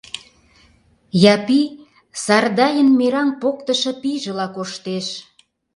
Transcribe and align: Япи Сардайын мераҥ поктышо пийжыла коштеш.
Япи 1.33 1.61
Сардайын 2.23 2.89
мераҥ 2.99 3.29
поктышо 3.41 3.91
пийжыла 4.01 4.47
коштеш. 4.55 5.07